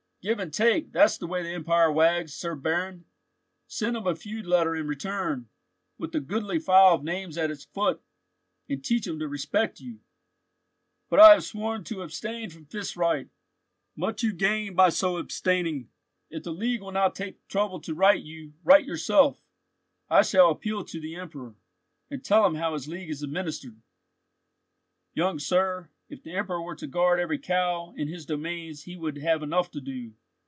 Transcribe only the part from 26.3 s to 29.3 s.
Emperor were to guard every cow in his domains he would